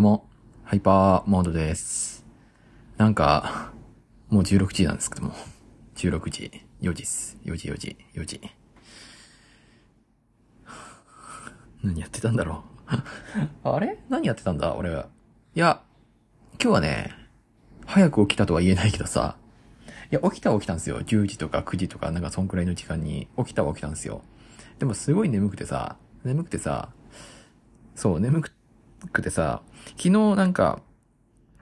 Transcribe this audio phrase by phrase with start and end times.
[0.00, 0.30] どうも、
[0.64, 2.24] ハイパーモードです。
[2.96, 3.70] なんか、
[4.30, 5.34] もう16時なんですけども、
[5.94, 7.36] 16時、4時っす。
[7.44, 8.40] 4時4時、4時。
[11.82, 12.64] 何やってたんだろ
[13.62, 13.68] う。
[13.68, 13.98] あれ？
[14.08, 14.74] 何やってたんだ？
[14.74, 15.10] 俺は。
[15.54, 15.82] いや、
[16.52, 17.14] 今日はね、
[17.84, 19.36] 早く起きたとは言えないけどさ、
[20.10, 21.02] いや、起きたは起きたんですよ。
[21.02, 24.22] 10時とか9時とか、なんかそんくらいの時間に起きたは起きたんですよ。
[24.78, 26.88] でもすごい眠くてさ、眠くてさ、
[27.94, 28.59] そう、眠くて
[29.12, 29.62] くてさ、
[29.96, 30.80] 昨日なんか、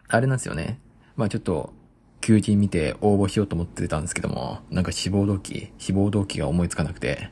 [0.09, 0.81] あれなんですよね。
[1.17, 1.73] まあちょっと、
[2.21, 7.31] 求人見て応募しようと思ってたんですけども、なんか志望動機、志望動機が思いつかなくて、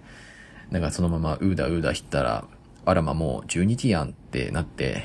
[0.71, 2.45] なんかそのままうーだうーだしたら、
[2.85, 5.05] あらまもう12時やんってなって、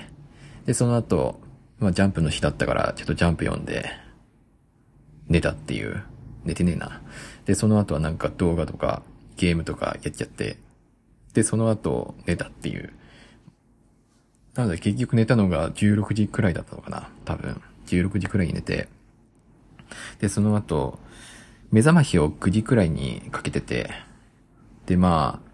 [0.66, 1.40] で、その後、
[1.80, 3.90] まあジャンプの日だったから、ちょっとジャンプ読んで、
[5.28, 6.04] 寝たっていう。
[6.44, 7.02] 寝てねえな。
[7.46, 9.04] で、その後はなんか動画とか
[9.38, 10.58] ゲームとかやっちゃって、
[11.34, 12.94] で、その後寝たっていう。
[14.56, 17.10] なので結局寝たのが16時くらいだったのかな。
[17.26, 17.62] 多分。
[17.88, 18.90] 16時くらいに寝て。
[20.20, 21.00] で、その後、
[21.72, 23.92] 目覚ましを9時くらいにかけてて、
[24.86, 25.52] で、まあ、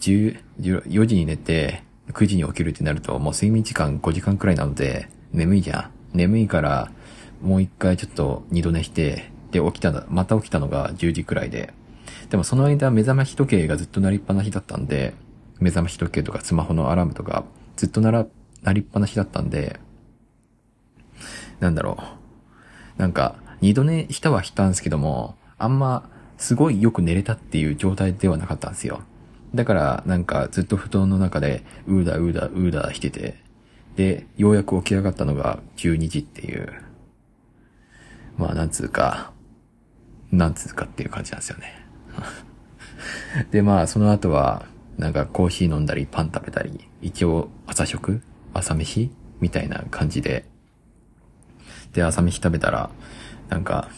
[0.00, 6.16] 10 4時に寝て、9時に起きるってなると、もう睡眠時間5時間くらいなので、眠いじゃん。
[6.16, 6.90] 眠いから、
[7.42, 11.72] もう一回ちょっと二度寝して、で、起きた、また起きたのが10時くらいで。
[12.30, 15.14] でもその間目覚まし時計がずっと鳴りっぱなしだったんで、
[15.60, 17.44] 目覚まし時計とかスマホのアラームとか
[17.78, 18.26] ずっと鳴ら、
[18.62, 19.78] 鳴りっぱなしだったんで、
[21.60, 21.96] なんだろ
[22.96, 23.00] う。
[23.00, 29.02] なんか、二度寝したはしたんですけども、あんま、すごいよく寝れたっていう状態ではなかったんですよ。
[29.54, 33.36] だから、なんか、ずっと布団の中で、うーだうーだうーだしてて、
[33.94, 36.72] で、ようやく起き上がったのが12時っていう、
[38.36, 39.30] まあ、なんつうか、
[40.32, 41.86] なんつうかっていう感じなんですよね。
[43.52, 44.66] で、まあ、その後は、
[44.98, 48.20] なんかコーヒー飲んだり、パン食べたり、一応朝食？
[48.52, 49.10] 朝飯？
[49.40, 50.44] みたいな感じで。
[51.92, 52.90] で、朝飯食べたら、
[53.48, 53.88] なんか、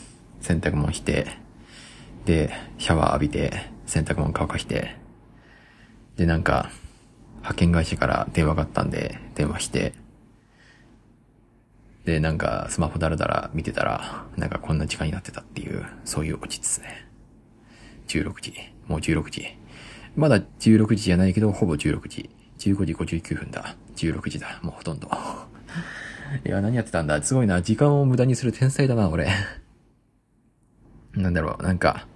[0.42, 1.26] 洗濯物して、
[2.26, 4.96] で、シャワー浴びて、洗濯物乾かして、
[6.16, 6.70] で、なんか、
[7.36, 9.94] 派遣会社から電話があったんで、電話して、
[12.04, 17.08] で、なんか、スマホだらだら見てたら、なんかこんな時間になってたっていう、そういうオチですね。
[18.08, 18.54] 16時。
[18.86, 19.59] もう16時。
[20.16, 22.30] まだ16時じゃないけど、ほぼ16時。
[22.58, 23.76] 15時59分だ。
[23.96, 24.60] 16時だ。
[24.62, 25.08] もうほとんど。
[26.44, 27.62] いや、何やってたんだすごいな。
[27.62, 29.28] 時間を無駄にする天才だな、俺。
[31.14, 32.06] なんだろう、なんか。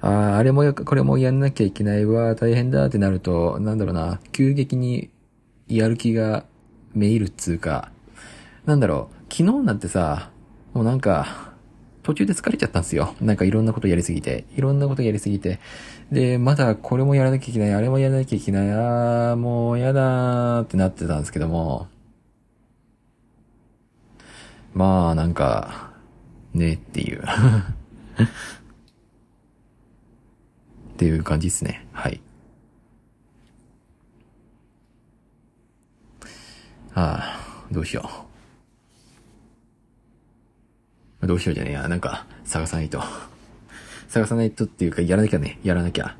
[0.00, 4.20] ああ、あれもや、これもやんなきゃいけないわ、大変だってなると、なんだろうな。
[4.32, 5.10] 急激に
[5.68, 6.44] やる気が
[6.94, 7.90] めいるっつうか。
[8.66, 10.30] なんだろう、昨日なんてさ、
[10.74, 11.54] もうなんか、
[12.06, 13.16] 途中で疲れちゃったんですよ。
[13.20, 14.44] なんかいろんなことやりすぎて。
[14.56, 15.58] いろんなことやりすぎて。
[16.12, 21.88] で、まだこれもやらなきゃいけない、あれもやらなきゃいけない、あー、もうやだーってなってたんですけども。
[24.72, 25.90] まあ、なんか、
[26.54, 27.24] ねっていう。
[27.26, 27.26] っ
[30.96, 31.88] ていう感じですね。
[31.90, 32.20] はい。
[36.94, 38.25] ああ、どうしよう。
[41.26, 41.88] どうしようじゃねえや。
[41.88, 43.02] なんか、探さないと。
[44.08, 45.58] 探さないとっていうか、やらなきゃね。
[45.62, 46.16] やらなきゃ。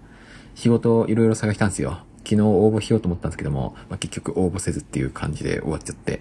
[0.54, 2.00] 仕事いろいろ探したんですよ。
[2.24, 6.20] 昨日応募しようと思ったんですけども、まあ、結局応募せずっていう感じで終わっちゃって。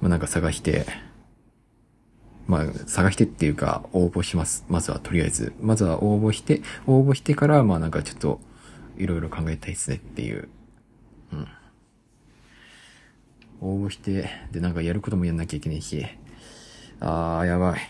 [0.00, 0.86] まあ、なんか探して、
[2.46, 4.64] まあ、探してっていうか、応募します。
[4.68, 5.52] まずはとりあえず。
[5.60, 8.40] まずは応募して、応募してから、まあなんかちょっと、
[8.98, 10.48] いろいろ考えたいですねっていう。
[11.32, 11.48] うん。
[13.60, 16.04] 応募して、で、なんかやることもやんなきゃいけないし、
[17.04, 17.80] あー、やばい。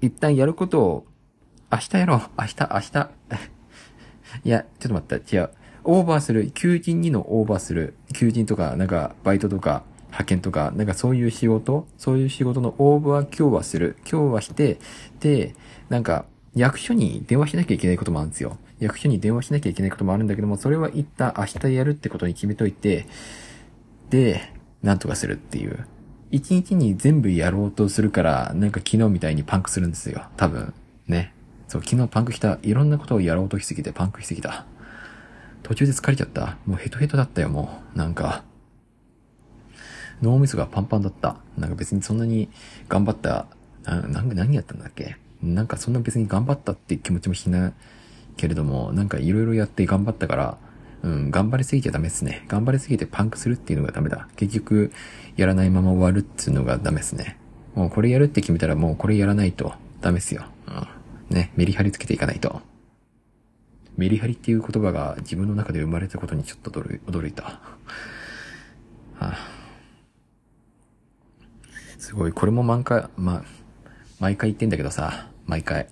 [0.00, 1.06] 一旦やることを、
[1.72, 2.20] 明日やろう。
[2.38, 3.10] 明日、明日。
[4.44, 5.36] いや、ちょっと待った。
[5.36, 5.50] 違う。
[5.82, 6.52] オーバーする。
[6.52, 7.94] 求人にのオーバーする。
[8.14, 11.88] 求人とか、なんか、バイトとか、派遣とか、なんかそういう仕事？
[11.98, 13.96] そういう仕事の応募は今日はする。
[14.08, 14.78] 今日はして、
[15.18, 15.56] で、
[15.88, 18.56] なんか、役所に電話しなきゃいけないこともあるんですよ。
[18.78, 23.06] 役所に電話しなきゃいけないこともあるんだけども、それは一旦明日やるってことに決めといて、
[24.10, 24.52] で、
[24.84, 25.88] なんとかするっていう。
[26.36, 30.26] 一日に全部やろうとするから、なんか昨日みたいにパンクするんですよ。
[30.36, 30.74] 多分。
[31.08, 31.32] ね。
[31.66, 32.58] そう、昨日パンクした。
[32.62, 34.66] いろんなことをやろうとしすぎてパンクしすぎた。
[35.62, 36.58] 途中で疲れちゃった。
[36.66, 37.98] もうヘトヘトだったよ、もう。
[37.98, 38.44] なんか。
[40.22, 41.36] 脳みそがパンパンだった。
[41.58, 42.48] なんか別にそんなに
[42.88, 43.46] 頑張った、
[43.84, 45.16] な、なん何やったんだっけ？
[45.42, 47.72] なんかそんな別に頑張ったって気持ちもしない
[48.36, 50.58] けれども、なんかいろいろやって頑張ったから、
[51.06, 52.44] うん、頑張りすぎちゃダメっすね。
[52.48, 54.26] 頑張りすぎてパンクするっていうのがダメだ。
[54.34, 54.90] 結局、
[55.36, 57.38] やらないまま終わるっていうのがダメっすね。
[57.76, 60.46] もうこれやるって決めたらもうこれやらないとダメっすよ。
[60.66, 61.36] うん。
[61.36, 62.60] ね、メリハリつけていかないと。
[63.96, 67.44] メリハリっていう言葉が自分の中で生まれたことにちょっと驚いた。
[67.44, 67.60] は
[69.20, 69.38] あ、
[71.98, 73.44] すごい、これも漫画、ま、
[74.18, 75.86] 毎回言ってんだけどさ、毎回。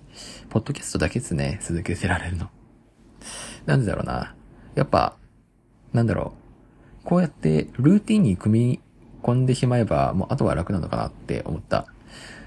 [0.49, 2.49] ポッドキャストだけっすね、続けてられるの。
[3.65, 4.35] なんでだろうな。
[4.75, 5.15] やっぱ、
[5.93, 6.33] なんだろ
[7.03, 7.07] う。
[7.07, 8.79] こうやってルーティンに組み
[9.21, 11.87] 込んでしまえば、もうあとは楽なのかなって思った。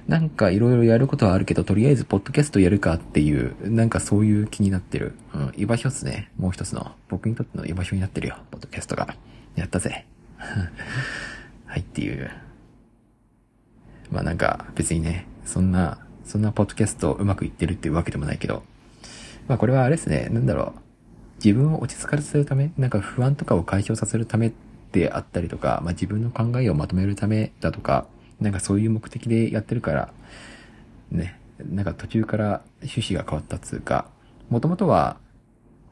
[0.06, 5.14] なんかいろいろやることはあるけど、とりあえずポッドキャストやるかっていう、なんかそういう気になってる。
[5.34, 6.30] うん、居場所っすね。
[6.38, 6.92] もう一つの。
[7.08, 9.14] 僕にとっての居場所になってるよ、ポッドキャストが。
[9.54, 10.06] やったぜ。
[11.66, 12.30] はいっていう。
[14.10, 18.62] まあなんか別にね、そんな、そんなポッドキャストうまくいってるっていうわけでもないけど、
[19.46, 20.87] まあこれはあれですね、なんだろう。
[21.44, 24.52] 自分を落ち着かせるため、なんか不安とかを解消させるため
[24.92, 28.06] であったりとか、まあ自分の考えをまとめるためだとか、
[28.40, 30.12] なんかそういう目的でやってるから、
[31.10, 34.08] ね、なんか途中から趣旨が変わったっつうか、
[34.50, 35.18] もともとは、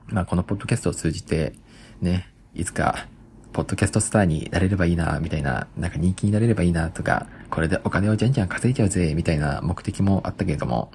[0.07, 1.53] まあこのポッドキャストを通じて、
[2.01, 3.07] ね、いつか、
[3.53, 10.91] ポッドキャストスターになれればいいな、みたいな、なんか人気になれればいいな、とか、これでお金をじゃんじゃん稼いじゃうぜ、みたいな目的もあったけれども、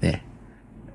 [0.00, 0.24] ね、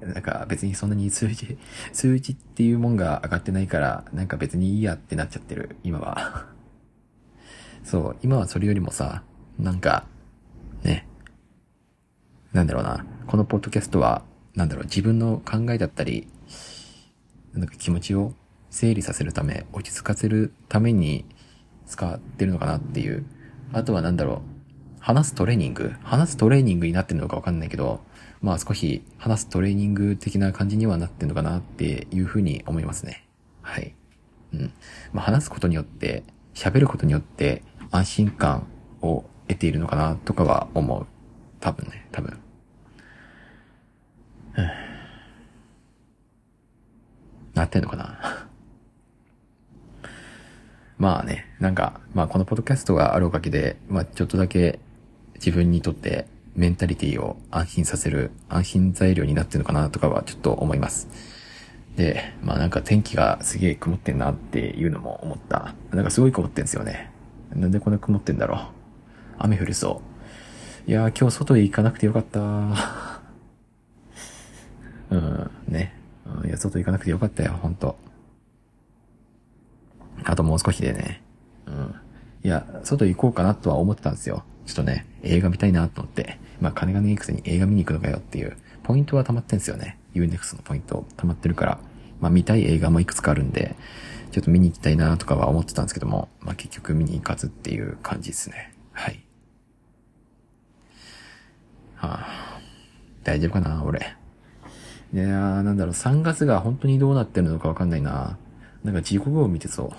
[0.02, 1.58] なんか別にそんなに数字、
[1.94, 6.48] 数字っていうもんが上がってないから、なんか別にいいやってなっちゃってる、今は。
[7.84, 9.24] そう、今はそれよりもさ、
[9.60, 10.06] なんか、
[10.84, 11.08] ね。
[12.52, 13.06] なんだろうな。
[13.28, 14.24] このポッドキャストは、
[14.56, 16.28] なんだろう、自分の考えだったり、
[17.54, 18.34] なんか気持ちを
[18.70, 21.26] 整理させるため、落ち着かせるために
[21.86, 23.26] 使ってるのかなっていう。
[23.74, 24.42] あとはなんだろう、
[25.00, 28.02] 話すトレーニング話すトレーニングになってるのかわかんないけど、
[28.42, 33.28] まあ少し話すトレーニング的な感じにはなってるのかなっていうふうに思いますね。
[33.62, 33.94] はい。
[34.54, 34.74] うん。
[35.14, 36.24] まあ話すことによって、
[36.54, 38.68] 喋ることによって安心感
[39.02, 41.06] を得ているのかなとかは思う。
[41.60, 42.40] 多分ね、多分。
[47.54, 48.48] なってんのかな
[50.98, 54.80] まあね、なんか、まあこのポッドキャストがあるおかげで、まあちょっとだけ
[55.36, 61.08] 自分にとってメンタリティを安心させる安心材料になってるのかなとかはちょっと思います。
[61.96, 65.74] で、まあなんか天気がすげえ曇ってんなっていうのも思った。
[65.92, 67.12] なんかすごい曇ってんすよね。
[67.54, 68.60] なんでこんな曇ってんだろう。
[69.38, 70.02] 雨降りそ
[70.88, 70.90] う。
[70.90, 72.40] いやー今日外へ行かなくてよかった
[75.12, 75.94] うん、ね。
[76.46, 77.98] いや、外行かなくてよかったよ、ほんと。
[80.24, 81.22] あともう少しでね。
[81.66, 81.96] うん。
[82.44, 84.44] いや、外行こうかなとは思ってたんですよ。
[84.66, 86.40] ちょっとね、映画見たいなと思って。
[86.62, 89.98] まあ、金がねえくせに映画見に行くのかよっていう、ポイントは溜まってんすよね。
[90.14, 91.80] Unext のポイント溜まってるから。
[92.22, 93.76] まあ、見たい映画もいくつかあるんで、
[94.32, 98.74] ちょっと見に行きたいなとかは思ってたんですけども、まあ、結局見に行かずっていう感じですね。
[98.94, 99.24] はい。
[101.96, 102.60] はあ、
[103.24, 104.16] 大丈夫かな俺。
[105.14, 108.38] いやー、なんだろう、3月が本当にどうなってるのかわかんないな。
[108.84, 109.92] なんか地獄を見てそう。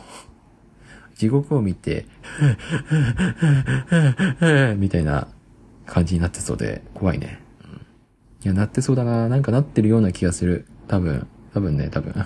[1.17, 2.07] 地獄を見て、
[4.79, 5.29] みたいな
[5.87, 7.41] 感じになってそうで、怖いね。
[7.65, 7.71] うん、
[8.45, 9.29] いや、なってそうだな。
[9.29, 10.67] なんかなってるような気がする。
[10.89, 12.15] 多分、多分ね、多分。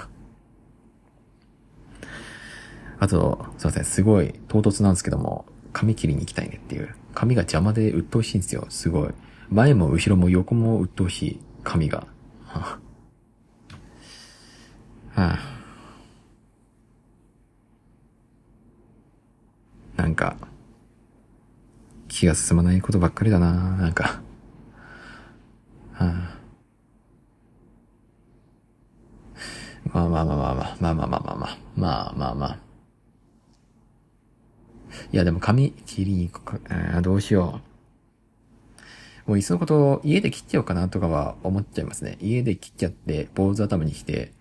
[2.99, 6.95] あと、すいません、すごい唐突なんですけども、髪切りに行きたいねっていう。
[7.15, 8.67] 髪が邪魔で鬱陶しいんですよ。
[8.69, 9.11] すごい。
[9.51, 12.07] 前も後ろも横も鬱陶しい髪が。
[12.49, 12.79] は
[15.17, 15.39] あ
[19.97, 20.37] なんか、
[22.17, 24.23] 気が進まないことばっかりだななんか。
[25.93, 26.31] は
[29.93, 32.59] あ、まあまあまあまあまあ、まあまあまあまあまあ、まあまあまあ。
[35.13, 37.61] いやでも髪切りに行くか、どうしよ
[39.27, 39.29] う。
[39.29, 42.17] もういっそのこと家で切っちゃおうかなとかは思っちゃいますね。
[42.23, 44.33] 家で切っちゃって坊主頭にして、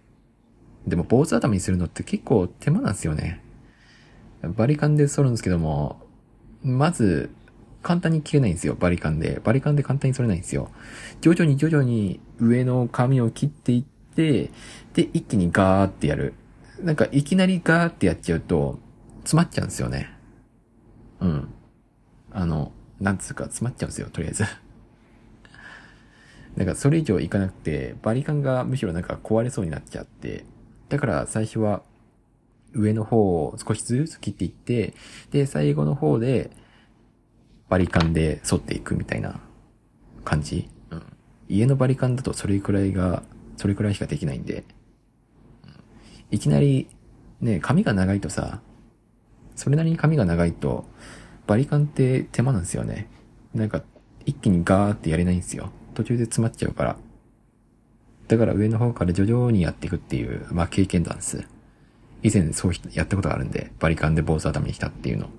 [0.88, 3.44] でも坊主頭にするのって結構手間なんですよね。
[4.44, 6.00] バリカンで剃るんですけども、
[6.64, 7.32] まず、
[7.86, 9.40] 簡単に切れないんですよ、バリカンで。
[9.44, 10.72] バリカンで簡単に剃れないんですよ。
[11.22, 14.50] 徐々に徐々に上の髪を切っていって、
[14.96, 16.34] で、一気にガーってやる。
[16.82, 18.80] なんか、いきなりガーってやっちゃうと、
[19.20, 20.10] 詰まっちゃうんですよね。
[21.20, 21.54] うん。
[22.32, 24.46] あの、なんつうか、詰まっちゃうんですよ、とりあえず。
[26.58, 30.44] なんか、それ以上いかなくて、バリカンがむしろなんか壊れそうになっちゃって、
[30.90, 31.84] だから最初は、
[32.74, 34.96] 上の方を少しずつ切っていって、
[35.30, 36.50] で、最後の方で、
[37.70, 39.40] バリカンで沿っていくみたいな
[40.24, 40.70] 感じ？
[40.92, 41.04] うん。
[41.50, 43.24] 家のバリカンだとそれくらいが、
[43.58, 44.64] それくらいしかできないんで、
[45.64, 45.72] うん、
[46.32, 46.88] いきなり、
[47.42, 48.60] ね、髪が長いとさ、
[49.56, 50.86] それなりに髪が長いと、
[51.48, 53.08] バリカンって手間なんですよね。
[53.54, 53.84] なんか、
[54.26, 55.70] 一気にガーってやれないんですよ。
[55.94, 56.98] 途中で詰まっちゃうから。
[58.28, 61.48] だから上の方から徐々にやっていくっていう、まあ経験談です。
[62.24, 65.30] 以前そうやったことがあるんで、バリカンで坊主頭にしたっていうの。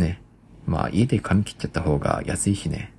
[0.00, 0.20] ね
[0.66, 2.92] まあ家で髪切っちゃった方が安いしね。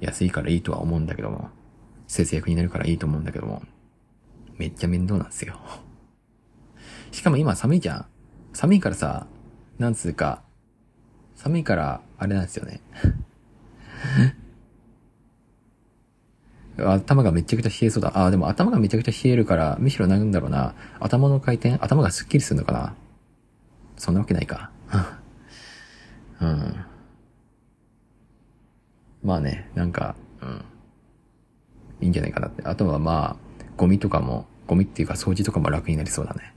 [0.00, 1.50] 安いからいいとは思うんだけども、
[2.06, 3.62] 節約になるからいいと思うんだけども、
[4.56, 5.58] めっちゃ面倒なんですよ。
[7.10, 8.06] しかも今寒いじゃん。
[8.52, 9.26] 寒いからさ、
[9.78, 10.42] なんつうか、
[11.34, 12.80] 寒いから、あれなんですよね。
[16.78, 18.12] 頭がめちゃくちゃ冷えそうだ。
[18.14, 20.74] あ、でも頭がめちゃくちゃ冷えるから、むしろなんだろうな。
[21.00, 22.94] 頭の回転頭がスッキリするのかな
[23.98, 24.70] そんなわけないか。
[26.40, 26.84] うん。
[29.22, 30.64] まあね、なんか、うん。
[32.00, 32.62] いいんじゃないかなって。
[32.62, 36.54] あとはまあ、ゴミとかも、ゴミっていうか掃除とかも楽になりそうだね。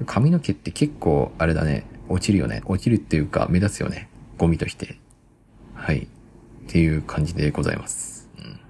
[0.00, 2.62] うん、髪の毛って結構、あれだね、落ちるよね。
[2.66, 4.08] 落ちるっていうか、目立つよね。
[4.38, 4.98] ゴミとして。
[5.74, 6.04] はい。
[6.04, 6.06] っ
[6.68, 8.28] ていう感じでございます。
[8.38, 8.60] うん。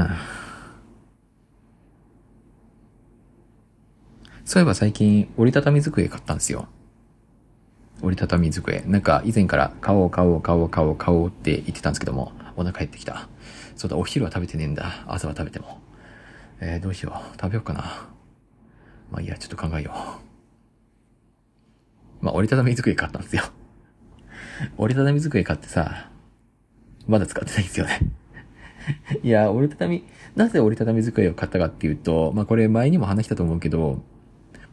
[0.00, 0.33] はあ、
[4.44, 6.68] そういえば最近折りたたみ机買ったんですよ。
[8.02, 8.82] 折りたたみ机。
[8.86, 13.28] なんか以前から買おう買おう買おう買おう買おうって言ってたんですけども、お腹減ってきた。
[13.76, 15.04] そうだ、お昼は食べてねえんだ。
[15.06, 15.78] 朝は食べても。
[16.60, 17.40] えー、どうしよう。
[17.40, 18.08] 食べようかな。
[19.10, 19.92] まあいいや、ちょっと考えよ
[22.20, 22.24] う。
[22.24, 23.44] まあ折りたたみ机買ったんですよ。
[24.76, 26.10] 折りたたみ机買ってさ、
[27.06, 28.00] まだ使ってないんですよね
[29.22, 30.04] いや、折りたたみ、
[30.36, 34.02] なぜ折りたたみ机を買ったかっていうと、まあこれ前にも話したと思うけど、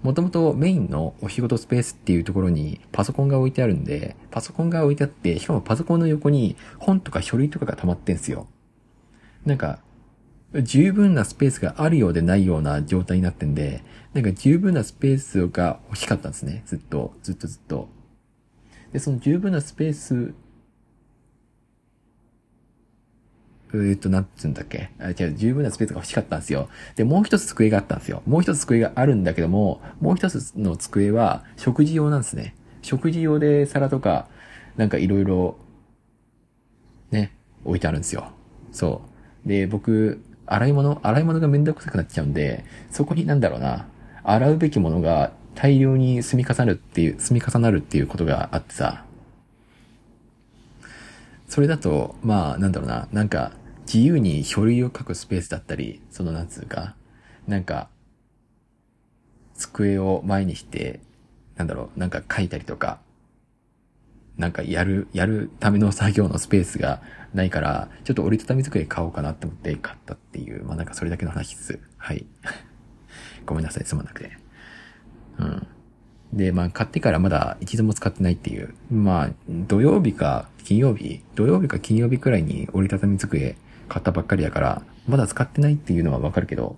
[0.03, 8.48] もともとメインのお仕事スペースっていうところにパソコンが置いてあるんで、パソコンが置いてあって、しかもパソコンの横に本とか書類とかが溜まってんすよ。
[9.46, 9.79] なんか、
[10.53, 16.63] 十分なスペースがあるようでないような状態になってんで、なんか十分なスペースが欲しかったんですね。
[16.65, 17.88] ずっと、ずっとずっと。
[18.91, 20.34] で、その十分なスペース、
[23.75, 24.90] え、っと、なんつうんだっけ？
[25.00, 26.70] あ、違う、十分なスペースが欲しかったんですよ。
[26.96, 28.22] で、もう一つ机があったんですよ。
[28.25, 32.56] もう一つ机があるんだけども、もう一つの机は食事用なんですね。
[32.82, 34.28] 食事用で皿とか、
[34.78, 35.58] なんかいろいろ、
[37.12, 38.32] ね、置いてあるんですよ。
[38.72, 39.01] そ
[39.46, 39.48] う。
[39.48, 43.88] で、僕、洗い物洗い物がめんどくさくなっちゃうんで、そこになんだろうな、
[44.24, 49.06] 洗うべきものが大量に積み重なるっていう、積み重なるっていうことがあってさ、
[51.48, 53.51] それだと、まあ、なんだろうな、なんか、
[53.94, 56.96] 自由に書類を書くスペースだったり、そのなんつうか、
[57.46, 57.90] なんか、
[59.54, 61.02] 机を前にして、
[61.58, 63.02] なんだろう、なんか書いたりとか、
[64.38, 67.02] なんかやる、やるための作業のスペースが
[67.34, 71.80] ないから、ちょっと折りたたみ机買おうかなって思って買ったっていう、まあなんかそれだけの話です。
[71.98, 72.26] はい。
[73.46, 74.32] ごめんなさい、すまなくて。
[75.38, 75.68] うん。
[76.32, 78.74] で、まあ、買ってからまだ一度も使ってないっていう。
[78.90, 83.58] まあ、土曜日か金曜日土曜日か金曜日くらいに折りたたみ机
[83.92, 86.78] 買ったばっかりやから、まだ使ってないっていうのはわかるけど、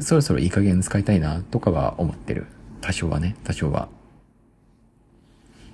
[0.00, 2.46] そろそろいい加減使いたいな、とかは思ってる。
[2.80, 3.88] 多少はね、多少は。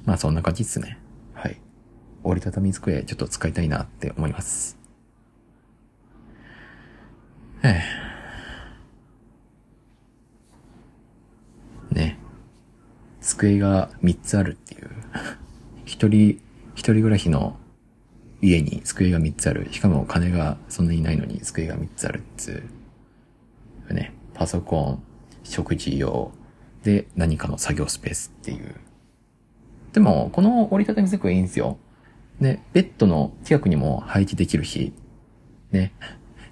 [0.06, 0.96] まあ、そんな感じっすね。
[1.34, 1.60] はい。
[2.22, 4.78] 折りたたみ机ちょっと使いたいなって思います。
[7.62, 7.82] え
[11.92, 11.94] え。
[11.94, 12.18] ね、
[13.20, 14.88] 机が3つあるっていう。
[15.84, 16.40] 一人、
[16.74, 17.58] 一人暮らしの
[18.44, 19.72] 家に机が3つある。
[19.72, 22.62] しかも金がそんなにないのに机が3つあるっつ
[23.90, 23.94] う。
[23.94, 25.02] ね、パソコン、
[25.42, 26.30] 食事用、
[26.82, 28.74] で何かの作業スペースっていう。
[29.94, 31.78] でも、この折りたたみ机いいんですよ。
[32.38, 34.92] ね、ベッドの近くにも配置できるし、
[35.72, 35.94] ね、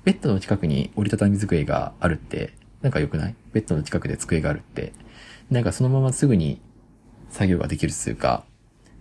[0.04, 3.34] ベッドの近くに折りたたみ机があるって、なんか良くない？
[3.52, 4.94] ベッドの近くで机があるって。
[5.50, 6.62] なんかそのまますぐに
[7.28, 8.44] 作業ができるっていうか、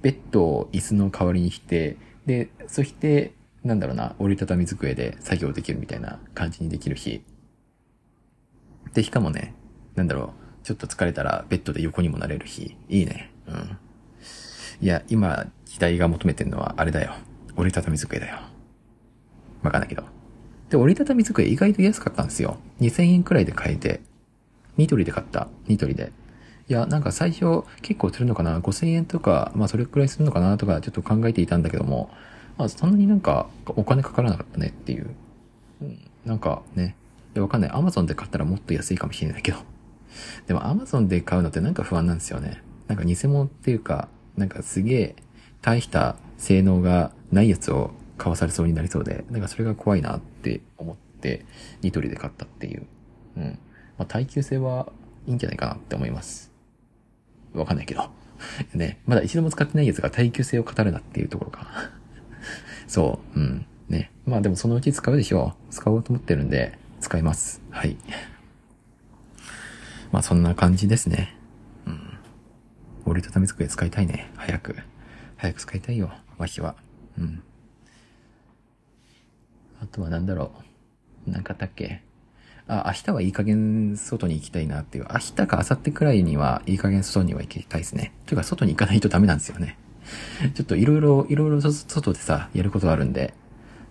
[0.02, 1.96] ベッドを椅子の代わりにして、
[2.26, 7.24] で、そして、なんだろうな、折りたたみ机で作業できるみたいな感じにできるし。
[8.94, 9.54] で、しかもね、
[9.96, 13.32] なんだろう、ちょっと疲れたらベッドで横にもなれるし、いいね。
[13.48, 13.78] うん。
[14.82, 17.14] いや、今、時代が求めてるのはあれだよ。
[17.56, 18.40] 折りたたみ机だよ。
[19.64, 20.04] わかんないけど。
[20.70, 22.58] で、折りたたみ机意外と安かったんですよ。
[22.80, 24.02] 2000円くらいで買えて。
[24.78, 25.50] ニトリで買った。
[25.68, 26.12] ニトリで。
[26.72, 32.10] いや、なんか最初結構するのかな ?5000 円とか、まあそれくらいするのかなとかちょっと考えていたんだけども、
[32.58, 35.10] まあそんなになんかお金かからなかったねっていう。
[35.82, 36.96] うん、なんかね、
[37.36, 37.72] わかんない。
[37.72, 39.58] アマゾンで買ったらもっと安いかもしれないけど。
[40.48, 42.64] でもアマゾンで買うのってなんか不安なんですよね。
[42.88, 45.16] なんか偽物っていうか、なんかすげえ
[45.62, 51.46] 大した性能がないやつを買わされそうになりそうで、なんかそれが怖いなって思って、
[51.82, 52.88] ニトリで買ったっていう。
[53.36, 53.60] うん。
[53.98, 54.88] まあ耐久性は
[55.28, 56.51] いいんじゃないかなって思います。
[57.54, 58.10] わかんないけど。
[58.74, 61.68] ね、まだ一度も使ってないやつが耐久性を語るなっていうところか。
[62.88, 63.66] そう、うん。
[63.90, 64.12] ね。
[64.26, 65.74] まあでもそのうち使うでしょう。
[65.74, 67.62] 使おうと思ってるんで、使います。
[67.70, 67.98] はい。
[70.12, 71.36] まあそんな感じですね。
[71.86, 72.02] うん。
[73.06, 74.32] 折りたたみ机使いたいね。
[74.36, 74.76] 早く。
[75.38, 76.12] 早く使いたいよ。
[76.38, 76.76] わしは。
[77.18, 77.44] うん。
[79.82, 80.52] あとは何だろ
[81.28, 81.32] う。
[81.32, 82.04] なんかあったっけ？
[82.72, 85.08] あ、明日はいい加減外に行きたいなっていう。
[85.12, 88.14] 明日か明後日くらいにはいい加減外には行きたいですね。
[88.26, 89.78] というか外に行かないとダメなんですよね。
[90.56, 93.34] ちょっといろいろ、いろいろ外でさ、やることあるんで、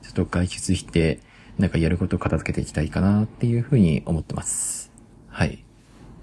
[0.02, 1.20] ちょっと外出して、
[1.58, 4.90] なんかやることを片付けていきたいかなっていうふうに思ってます。
[5.28, 5.62] はい。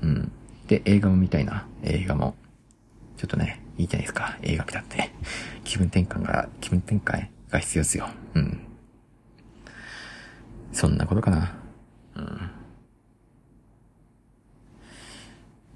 [0.01, 0.31] うん。
[0.67, 1.67] で、映画も見たいな。
[1.83, 2.35] 映画も。
[3.17, 4.37] ちょっとね、いいじゃないですか。
[4.41, 5.11] 映画見たって。
[5.63, 8.09] 気分転換が、気分転換が必要ですよ。
[8.33, 8.59] うん。
[10.71, 11.66] そんなことかな。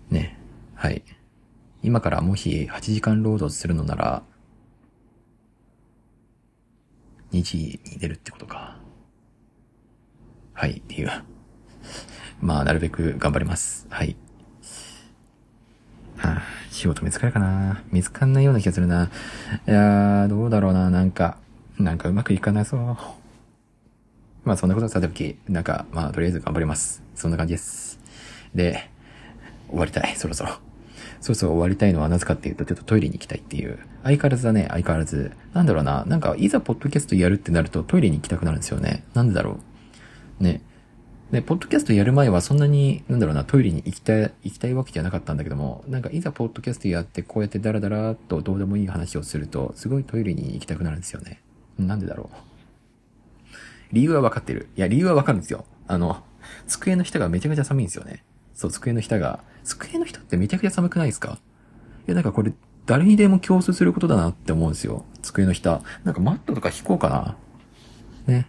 [0.09, 0.37] ね。
[0.75, 1.03] はい。
[1.83, 4.23] 今からもし8時間労働するのなら、
[7.31, 8.77] 2時に出るってことか。
[10.53, 11.09] はい、っていう。
[12.41, 13.87] まあ、なるべく頑張ります。
[13.89, 14.15] はい。
[16.17, 19.09] はあ、仕事見つかるかな見つかんないような気がするな。
[19.67, 21.37] いやー、どうだろうな、なんか、
[21.79, 23.20] なんかうまくいかなそう。
[24.43, 27.03] まあ、そんなことはさておき、なんか、まあ、とりあえず頑張ります。
[27.13, 27.99] そんな感じです。
[28.55, 28.89] で、
[29.69, 30.51] 終わりたい、そろそろ。
[31.19, 33.77] そうそう終わりたいのはなぜかっていうと、ちょっとトイレに行きたいっていう。
[34.03, 35.31] 相変わらずだね、相変わらず。
[35.53, 36.03] なんだろうな。
[36.05, 39.03] なんか、いざポッドキャストやるってなるとトイレに行きたくなるんですよね。
[39.13, 39.59] なんでだろ
[40.39, 40.43] う。
[40.43, 40.61] ね。
[41.31, 51.39] で、ポッドキャストやる前はそんなに、なんだろうな、トイレに行きたい、行きたいわけじゃなかったんだけども、なんかいざポッドキャストやってこうやってダラダラとどうでもいい話をすると、すごいトイレに行きたくなるんですよね。
[51.77, 52.50] なんでだろう。
[53.91, 54.69] 理由はわかってる。
[54.75, 55.65] いや、理由はわかるんですよ。
[55.87, 56.23] あの、
[56.67, 58.23] 机の下がめちゃくちゃ寒いんですよね。
[58.53, 59.43] そう、机の下が。
[59.63, 61.39] 机の下ってめちゃくちゃ寒くないですか？
[62.07, 62.51] いや、なんかこれ、
[62.85, 65.05] 誰にでも共通することだなって思うんですよ。
[65.21, 65.81] 机の下。
[66.03, 68.33] なんかマットとか引こうかな。
[68.33, 68.47] ね。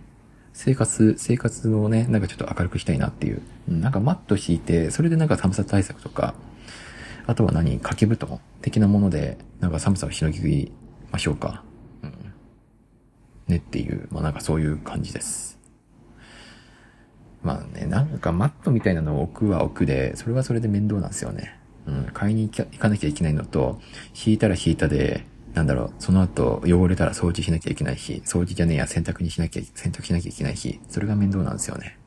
[0.55, 3.43] 生活、生活をね、なんかちょっと明るくしたいなっていう。
[3.69, 6.35] なんかマット引いて、それでなんか寒さ対策とか、
[7.27, 7.79] あとは何？
[7.79, 10.73] 掛け布団的なもので、なんか寒さをしのぎ
[11.11, 11.63] ましょうか。
[13.53, 15.59] ねっていう、まあなんかそういう感じです。
[17.43, 21.59] まあね、なんかマットみたいなのを置くは置くで、それはそれで面倒なんですよね。
[21.87, 23.81] うん、買いに行かなきゃいけないのと、
[24.27, 31.99] 引いたら引いたで、なんだろう、その後汚れたら掃除しなきゃいけないし、掃除じゃねえや洗濯にしなきゃ、洗濯しなきゃいけないし、それが面倒なんですよね。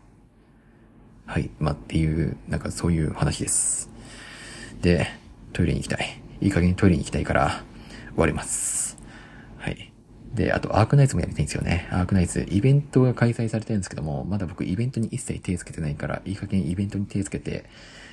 [1.26, 1.50] はい。
[1.60, 3.90] まあ、っていう、なんかそういう話です。
[4.82, 5.08] で、
[5.54, 6.22] トイレに行きたい。
[6.42, 7.64] いい加減トイレに行きたいから、
[8.12, 8.85] 終わります。
[10.36, 11.88] で、あと、アークナイツもやりたいんですよね。
[11.92, 17.66] アークナイツ、イベントが開催されてるんですけども、まだ僕イベントに一切手つけてないから、いい加減イベントに手つけて、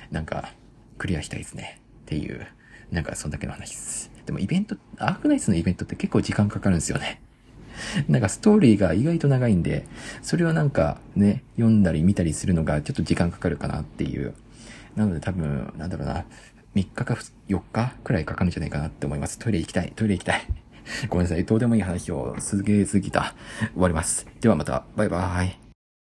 [0.09, 0.53] なんか、
[0.97, 1.81] クリアしたいですね。
[2.03, 2.47] っていう、
[2.91, 4.11] なんかそんだけの話です。
[4.25, 7.21] でもイベント、アークナイツのイベントって結構時間かかるんですよね。
[8.07, 9.85] なんかストーリーが意外と長いんで、
[10.21, 14.33] それをなんかね、読んだり見たりするのがちょっと時間かかるかなっていう。
[14.95, 16.25] なので多分、なんだろうな、
[16.75, 19.39] 3日か4日くらいかかるんじゃないかなって思います。
[19.39, 20.47] トイレ行きたい、トイレ行きたい。
[21.09, 23.35] ごめんなさい、どうでもいい話をすげえすぎた。
[23.73, 24.27] 終わります。
[24.41, 25.62] ではまた、バイバーイ。